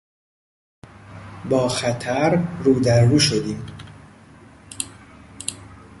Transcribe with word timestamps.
با 1.49 1.67
خطر 1.69 2.43
رودررو 2.63 3.19
شدیم. 3.19 3.65